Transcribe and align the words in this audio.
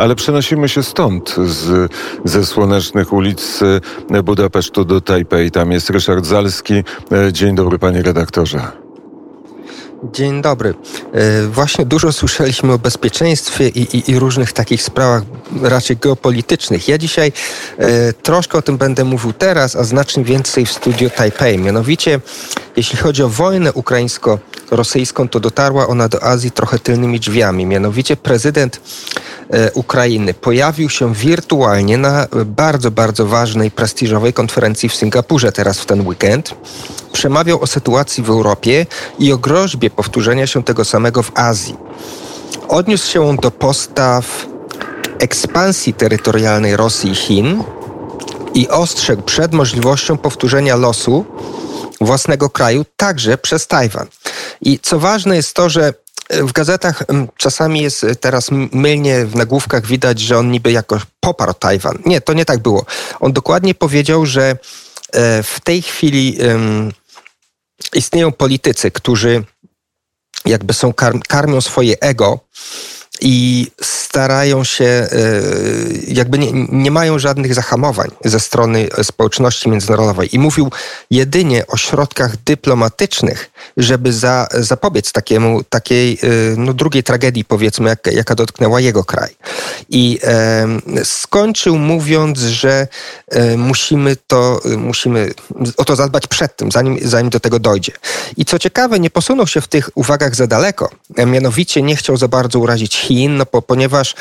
ale 0.00 0.14
przenosimy 0.14 0.68
się 0.68 0.82
stąd, 0.82 1.36
z, 1.46 1.92
ze 2.24 2.46
słonecznych 2.46 3.12
ulic 3.12 3.60
Budapesztu 4.24 4.84
do 4.84 5.00
Tajpej. 5.00 5.50
Tam 5.50 5.72
jest 5.72 5.90
Ryszard 5.90 6.26
Zalski. 6.26 6.84
Dzień 7.32 7.54
dobry, 7.54 7.78
panie 7.78 8.02
redaktorze. 8.02 8.62
Dzień 10.04 10.42
dobry. 10.42 10.74
E, 11.12 11.46
właśnie 11.46 11.86
dużo 11.86 12.12
słyszeliśmy 12.12 12.72
o 12.72 12.78
bezpieczeństwie 12.78 13.68
i, 13.68 13.96
i, 13.96 14.10
i, 14.10 14.18
różnych 14.18 14.52
takich 14.52 14.82
sprawach 14.82 15.22
raczej 15.62 15.96
geopolitycznych. 15.96 16.88
Ja 16.88 16.98
dzisiaj 16.98 17.32
e, 17.78 18.12
troszkę 18.12 18.58
o 18.58 18.62
tym 18.62 18.76
będę 18.76 19.04
mówił 19.04 19.32
teraz, 19.32 19.76
a 19.76 19.84
znacznie 19.84 20.24
więcej 20.24 20.66
w 20.66 20.72
studio 20.72 21.10
Taipei. 21.10 21.58
Mianowicie, 21.58 22.20
jeśli 22.76 22.98
chodzi 22.98 23.22
o 23.22 23.28
wojnę 23.28 23.72
ukraińsko-rosyjską, 23.72 25.28
to 25.28 25.40
dotarła 25.40 25.86
ona 25.86 26.08
do 26.08 26.22
Azji 26.22 26.50
trochę 26.50 26.78
tylnymi 26.78 27.20
drzwiami. 27.20 27.66
Mianowicie 27.66 28.16
prezydent 28.16 28.76
e, 28.76 29.20
Ukrainy 29.74 30.34
pojawił 30.34 30.90
się 30.90 31.14
wirtualnie 31.14 31.98
na 31.98 32.26
bardzo, 32.46 32.90
bardzo 32.90 33.26
ważnej, 33.26 33.70
prestiżowej 33.70 34.32
konferencji 34.32 34.88
w 34.88 34.94
Singapurze 34.94 35.52
teraz 35.52 35.78
w 35.78 35.86
ten 35.86 36.06
weekend 36.06 36.54
przemawiał 37.12 37.62
o 37.62 37.66
sytuacji 37.66 38.22
w 38.22 38.30
Europie 38.30 38.86
i 39.18 39.32
o 39.32 39.38
groźbie 39.38 39.90
powtórzenia 39.90 40.46
się 40.46 40.64
tego 40.64 40.84
samego 40.84 41.22
w 41.22 41.32
Azji. 41.34 41.76
Odniósł 42.68 43.10
się 43.12 43.28
on 43.28 43.36
do 43.36 43.50
postaw 43.50 44.46
ekspansji 45.18 45.94
terytorialnej 45.94 46.76
Rosji 46.76 47.10
i 47.10 47.14
Chin 47.14 47.64
i 48.54 48.68
ostrzegł 48.68 49.22
przed 49.22 49.52
możliwością 49.52 50.18
powtórzenia 50.18 50.76
losu 50.76 51.24
własnego 52.00 52.50
kraju 52.50 52.84
także 52.96 53.38
przez 53.38 53.66
Tajwan. 53.66 54.06
I 54.60 54.78
co 54.78 54.98
ważne 54.98 55.36
jest 55.36 55.54
to, 55.54 55.68
że 55.68 55.94
w 56.30 56.52
gazetach 56.52 57.04
czasami 57.36 57.80
jest 57.80 58.06
teraz 58.20 58.50
mylnie 58.72 59.26
w 59.26 59.34
nagłówkach 59.34 59.86
widać, 59.86 60.20
że 60.20 60.38
on 60.38 60.50
niby 60.50 60.72
jakoś 60.72 61.02
poparł 61.20 61.54
Tajwan. 61.54 61.98
Nie, 62.06 62.20
to 62.20 62.32
nie 62.32 62.44
tak 62.44 62.58
było. 62.58 62.84
On 63.20 63.32
dokładnie 63.32 63.74
powiedział, 63.74 64.26
że 64.26 64.50
e, 65.12 65.42
w 65.42 65.60
tej 65.60 65.82
chwili 65.82 66.38
istnieją 67.94 68.32
politycy, 68.32 68.90
którzy 68.90 69.44
jakby 70.44 70.74
są 70.74 70.92
karmią 71.28 71.60
swoje 71.60 72.00
ego 72.00 72.40
i 73.20 73.66
starają 73.82 74.64
się, 74.64 74.84
e, 74.84 75.08
jakby 76.08 76.38
nie, 76.38 76.52
nie, 76.52 76.90
mają 76.90 77.18
żadnych 77.18 77.54
zahamowań 77.54 78.10
ze 78.24 78.40
strony 78.40 78.88
społeczności 79.02 79.68
międzynarodowej. 79.68 80.28
I 80.32 80.38
mówił 80.38 80.70
jedynie 81.10 81.66
o 81.66 81.76
środkach 81.76 82.36
dyplomatycznych, 82.36 83.50
żeby 83.76 84.12
za, 84.12 84.48
zapobiec 84.52 85.12
takiemu, 85.12 85.64
takiej 85.64 86.12
e, 86.12 86.26
no, 86.56 86.72
drugiej 86.72 87.02
tragedii, 87.02 87.44
powiedzmy, 87.44 87.88
jak, 87.88 88.06
jaka 88.06 88.34
dotknęła 88.34 88.80
jego 88.80 89.04
kraj. 89.04 89.36
I 89.90 90.18
e, 90.24 90.66
skończył 91.04 91.78
mówiąc, 91.78 92.38
że 92.38 92.88
e, 93.28 93.56
musimy 93.56 94.16
to, 94.26 94.60
musimy 94.78 95.32
o 95.76 95.84
to 95.84 95.96
zadbać 95.96 96.26
przed 96.26 96.56
tym, 96.56 96.72
zanim, 96.72 96.98
zanim 97.02 97.30
do 97.30 97.40
tego 97.40 97.58
dojdzie. 97.58 97.92
I 98.36 98.44
co 98.44 98.58
ciekawe, 98.58 99.00
nie 99.00 99.10
posunął 99.10 99.46
się 99.46 99.60
w 99.60 99.68
tych 99.68 99.90
uwagach 99.94 100.34
za 100.34 100.46
daleko. 100.46 100.90
Mianowicie 101.26 101.82
nie 101.82 101.96
chciał 101.96 102.16
za 102.16 102.28
bardzo 102.28 102.58
urazić 102.58 102.94
Chin, 103.10 103.36
no 103.36 103.44
bo, 103.52 103.62
ponieważ 103.62 104.14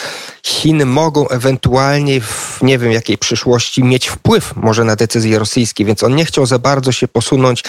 Chiny 0.43 0.85
mogą 0.85 1.27
ewentualnie 1.27 2.21
w 2.21 2.59
nie 2.61 2.77
wiem 2.77 2.91
jakiej 2.91 3.17
przyszłości 3.17 3.83
mieć 3.83 4.07
wpływ 4.07 4.55
może 4.55 4.83
na 4.83 4.95
decyzje 4.95 5.39
rosyjskie, 5.39 5.85
więc 5.85 6.03
on 6.03 6.15
nie 6.15 6.25
chciał 6.25 6.45
za 6.45 6.59
bardzo 6.59 6.91
się 6.91 7.07
posunąć 7.07 7.63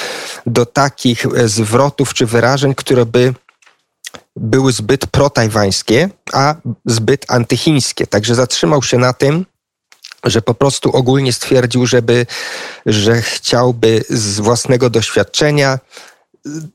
do 0.46 0.66
takich 0.66 1.26
e, 1.26 1.48
zwrotów 1.48 2.14
czy 2.14 2.26
wyrażeń, 2.26 2.74
które 2.74 3.06
by 3.06 3.34
były 4.36 4.72
zbyt 4.72 5.06
protajwańskie, 5.06 6.08
a 6.32 6.54
zbyt 6.86 7.24
antychińskie. 7.28 8.06
Także 8.06 8.34
zatrzymał 8.34 8.82
się 8.82 8.98
na 8.98 9.12
tym, 9.12 9.46
że 10.24 10.42
po 10.42 10.54
prostu 10.54 10.96
ogólnie 10.96 11.32
stwierdził, 11.32 11.86
żeby, 11.86 12.26
że 12.86 13.22
chciałby 13.22 14.04
z 14.08 14.40
własnego 14.40 14.90
doświadczenia 14.90 15.78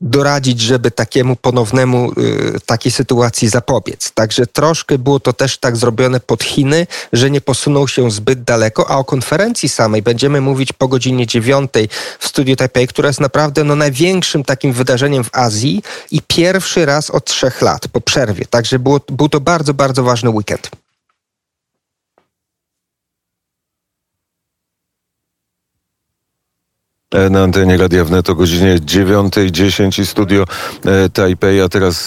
doradzić, 0.00 0.60
żeby 0.60 0.90
takiemu 0.90 1.36
ponownemu, 1.36 2.12
y, 2.12 2.60
takiej 2.66 2.92
sytuacji 2.92 3.48
zapobiec. 3.48 4.12
Także 4.12 4.46
troszkę 4.46 4.98
było 4.98 5.20
to 5.20 5.32
też 5.32 5.58
tak 5.58 5.76
zrobione 5.76 6.20
pod 6.20 6.44
Chiny, 6.44 6.86
że 7.12 7.30
nie 7.30 7.40
posunął 7.40 7.88
się 7.88 8.10
zbyt 8.10 8.42
daleko, 8.42 8.90
a 8.90 8.96
o 8.96 9.04
konferencji 9.04 9.68
samej 9.68 10.02
będziemy 10.02 10.40
mówić 10.40 10.72
po 10.72 10.88
godzinie 10.88 11.26
dziewiątej 11.26 11.88
w 12.18 12.28
studiu 12.28 12.56
Taipei, 12.56 12.86
która 12.86 13.08
jest 13.08 13.20
naprawdę 13.20 13.64
no, 13.64 13.76
największym 13.76 14.44
takim 14.44 14.72
wydarzeniem 14.72 15.24
w 15.24 15.30
Azji 15.32 15.82
i 16.10 16.20
pierwszy 16.26 16.86
raz 16.86 17.10
od 17.10 17.24
trzech 17.24 17.62
lat 17.62 17.88
po 17.88 18.00
przerwie. 18.00 18.44
Także 18.50 18.78
było, 18.78 19.00
był 19.08 19.28
to 19.28 19.40
bardzo, 19.40 19.74
bardzo 19.74 20.02
ważny 20.02 20.30
weekend. 20.30 20.70
Na 27.14 27.42
antenie 27.42 27.76
Radia 27.76 28.04
Wnet 28.04 28.30
o 28.30 28.34
godzinie 28.34 28.78
9.10 28.78 30.02
i 30.02 30.06
studio 30.06 30.44
e, 30.84 31.08
Taipei, 31.08 31.60
a 31.60 31.68
teraz 31.68 32.04